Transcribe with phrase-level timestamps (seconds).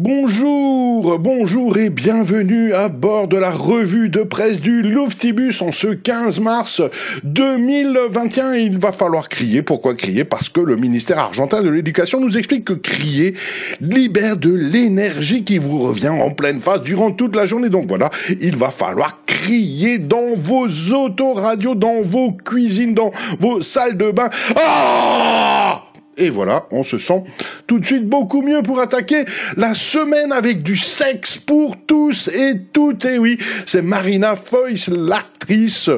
[0.00, 5.88] Bonjour, bonjour et bienvenue à bord de la revue de presse du Louftibus en ce
[5.88, 6.80] 15 mars
[7.24, 8.54] 2021.
[8.54, 9.62] Il va falloir crier.
[9.62, 10.22] Pourquoi crier?
[10.22, 13.34] Parce que le ministère argentin de l'éducation nous explique que crier
[13.80, 17.68] libère de l'énergie qui vous revient en pleine face durant toute la journée.
[17.68, 23.10] Donc voilà, il va falloir crier dans vos autoradios, dans vos cuisines, dans
[23.40, 24.30] vos salles de bain.
[24.54, 25.87] Ah
[26.18, 27.22] et voilà, on se sent
[27.66, 29.24] tout de suite beaucoup mieux pour attaquer
[29.56, 33.04] la semaine avec du sexe pour tous et toutes.
[33.04, 35.90] Et oui, c'est Marina Foïs, l'actrice,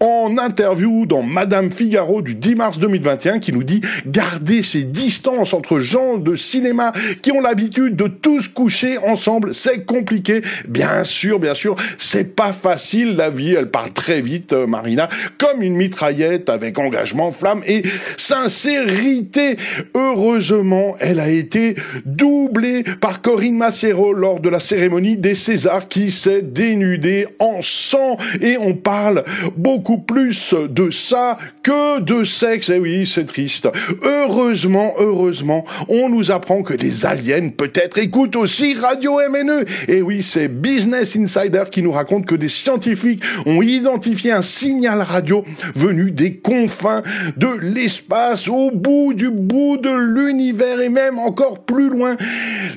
[0.00, 5.54] en interview dans Madame Figaro du 10 mars 2021 qui nous dit garder ces distances
[5.54, 10.42] entre gens de cinéma qui ont l'habitude de tous coucher ensemble, c'est compliqué.
[10.66, 13.54] Bien sûr, bien sûr, c'est pas facile la vie.
[13.54, 15.08] Elle parle très vite, euh, Marina,
[15.38, 17.82] comme une mitraillette avec engagement, flamme et
[18.16, 19.56] sincérité.
[19.94, 26.10] Heureusement, elle a été doublée par Corinne Massero lors de la cérémonie des Césars qui
[26.10, 29.24] s'est dénudée en sang et on parle
[29.56, 32.70] beaucoup plus de ça que de sexe.
[32.74, 33.68] Eh oui, c'est triste.
[34.02, 39.64] Heureusement, heureusement, on nous apprend que les aliens peut-être écoutent aussi Radio MNE.
[39.88, 45.02] Et oui, c'est Business Insider qui nous raconte que des scientifiques ont identifié un signal
[45.02, 45.44] radio
[45.74, 47.02] venu des confins
[47.36, 52.16] de l'espace au bout du bout de l'univers et même encore plus loin.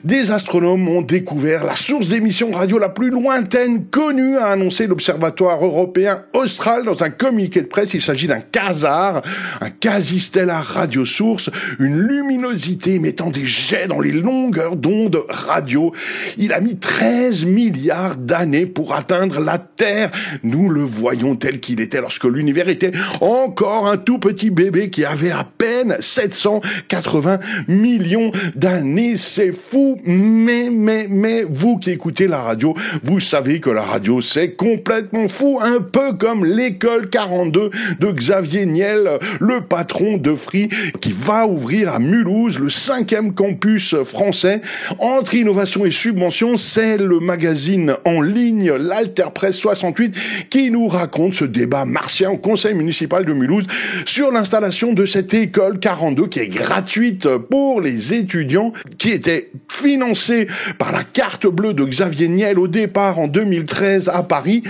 [0.04, 5.64] Des astronomes ont découvert la source d'émission radio la plus lointaine connue, a annoncé l'Observatoire
[5.64, 7.94] européen austral dans un communiqué de presse.
[7.94, 9.22] Il s'agit d'un quasar,
[9.62, 15.94] un quasi-stellar radiosource, une luminosité émettant des jets dans les longueurs d'onde radio.
[16.38, 20.12] Il a mis 13 milliards d'années pour atteindre la Terre.
[20.44, 25.06] Nous le voyons tel qu'il était lorsque l'univers était encore un tout petit bébé qui
[25.06, 30.00] avait à peine 700 80 millions d'années, c'est fou.
[30.06, 32.74] Mais, mais, mais, vous qui écoutez la radio,
[33.04, 35.60] vous savez que la radio, c'est complètement fou.
[35.62, 41.94] Un peu comme l'école 42 de Xavier Niel, le patron de Free, qui va ouvrir
[41.94, 44.62] à Mulhouse le cinquième campus français.
[45.00, 50.16] Entre innovation et subvention, c'est le magazine en ligne, l'Alterpresse 68,
[50.50, 53.66] qui nous raconte ce débat martien au conseil municipal de Mulhouse
[54.06, 60.48] sur l'installation de cette école 42 qui est gratuite pour les étudiants qui était financée
[60.78, 64.62] par la carte bleue de Xavier Niel au départ en 2013 à Paris.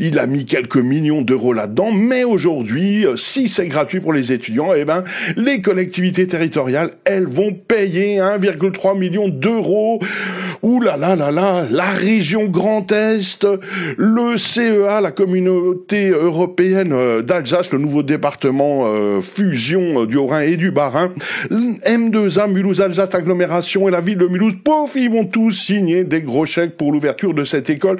[0.00, 4.72] Il a mis quelques millions d'euros là-dedans, mais aujourd'hui, si c'est gratuit pour les étudiants,
[4.74, 5.04] eh ben,
[5.36, 10.00] les collectivités territoriales, elles vont payer 1,3 million d'euros.
[10.66, 13.46] Ouh là là là là, la région Grand Est,
[13.96, 20.72] le CEA, la communauté européenne d'Alsace, le nouveau département euh, fusion du Haut-Rhin et du
[20.72, 21.12] Bas-Rhin,
[21.52, 26.22] M2A, Mulhouse Alsace Agglomération et la ville de Mulhouse, pouf, ils vont tous signer des
[26.22, 27.98] gros chèques pour l'ouverture de cette école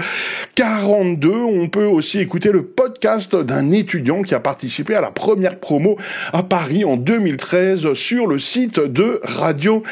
[0.56, 1.30] 42.
[1.30, 2.95] On peut aussi écouter le podcast
[3.34, 5.96] d'un étudiant qui a participé à la première promo
[6.32, 9.82] à Paris en 2013 sur le site de Radio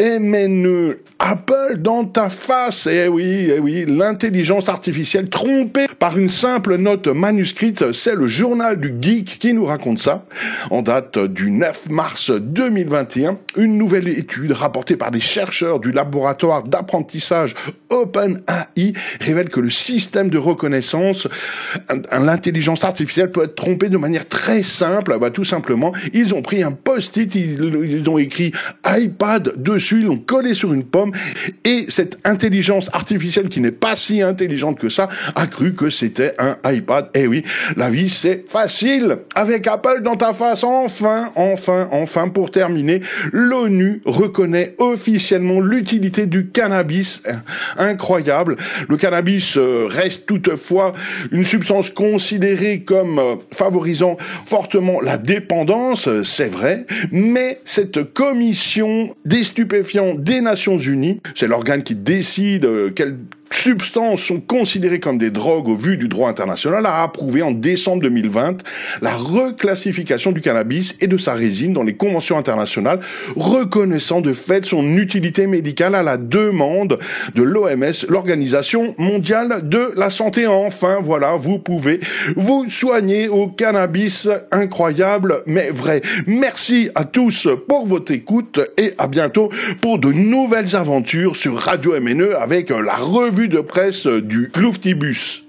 [0.00, 0.98] MNE.
[1.18, 2.88] Apple dans ta face.
[2.90, 8.80] Eh oui, eh oui, l'intelligence artificielle trompée par une simple note manuscrite, c'est le journal
[8.80, 10.26] du geek qui nous raconte ça.
[10.70, 16.64] En date du 9 mars 2021, une nouvelle étude rapportée par des chercheurs du laboratoire
[16.64, 17.54] d'apprentissage
[17.90, 21.28] OpenAI révèle que le système de reconnaissance,
[22.12, 25.16] l'intelligence artificielle peut être trompée de manière très simple.
[25.20, 28.52] Bah, tout simplement, ils ont pris un post-it, ils, ont écrit
[28.86, 31.12] iPad dessus, ils l'ont collé sur une pomme
[31.64, 36.34] et cette intelligence artificielle qui n'est pas si intelligente que ça a cru que c'était
[36.38, 37.08] un iPad.
[37.14, 37.44] Eh oui,
[37.76, 40.64] la vie c'est facile avec Apple dans ta face.
[40.64, 43.00] Enfin, enfin, enfin, pour terminer,
[43.32, 47.22] l'ONU reconnaît officiellement l'utilité du cannabis.
[47.76, 48.56] Incroyable.
[48.88, 50.92] Le cannabis euh, reste toutefois
[51.30, 59.44] une substance considérée comme euh, favorisant fortement la dépendance, c'est vrai, mais cette commission des
[59.44, 63.16] stupéfiants des Nations Unies c'est l'organe qui décide euh, quelle
[63.62, 68.02] substances sont considérées comme des drogues au vu du droit international, a approuvé en décembre
[68.02, 68.62] 2020
[69.00, 72.98] la reclassification du cannabis et de sa résine dans les conventions internationales,
[73.36, 76.98] reconnaissant de fait son utilité médicale à la demande
[77.34, 80.46] de l'OMS, l'Organisation mondiale de la santé.
[80.46, 82.00] Enfin, voilà, vous pouvez
[82.36, 86.02] vous soigner au cannabis incroyable mais vrai.
[86.26, 89.50] Merci à tous pour votre écoute et à bientôt
[89.80, 95.44] pour de nouvelles aventures sur Radio MNE avec la revue de presse du Louftibus.